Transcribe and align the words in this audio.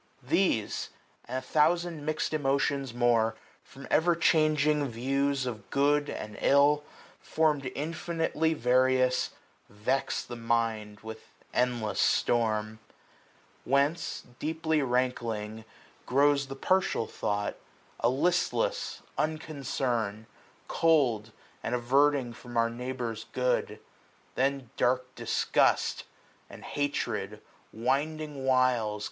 295 0.27 0.31
These, 0.31 0.89
and 1.25 1.37
a 1.37 1.41
thousand 1.41 2.03
mixt 2.03 2.33
emotions 2.33 2.91
more. 2.91 3.35
From 3.63 3.87
ever 3.91 4.15
changing 4.15 4.87
views 4.87 5.45
of 5.45 5.69
good 5.69 6.09
and 6.09 6.39
ill, 6.41 6.83
Form'd 7.19 7.71
infinitely 7.75 8.55
various, 8.55 9.29
vex 9.69 10.25
the 10.25 10.35
mind 10.35 11.01
With 11.01 11.27
endless 11.53 11.99
storm: 11.99 12.79
whence, 13.63 14.23
deeply 14.39 14.81
rankling, 14.81 15.65
grows 16.07 16.41
SPRING. 16.41 16.47
13 16.47 16.49
The 16.49 16.65
partial 16.67 17.05
thought, 17.05 17.57
a 17.99 18.09
listless 18.09 19.03
unconcern, 19.19 20.25
300 20.65 20.67
Cold, 20.67 21.31
and 21.61 21.75
averting 21.75 22.33
from 22.33 22.57
our 22.57 22.71
neighbour's 22.71 23.25
good; 23.25 23.79
Then 24.33 24.71
dark 24.77 25.13
disgust, 25.13 26.05
and 26.49 26.63
hatred, 26.63 27.39
winding 27.71 28.43
wiles. 28.45 28.99